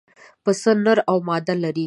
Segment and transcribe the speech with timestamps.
[0.43, 1.79] پسه نر او ماده لري.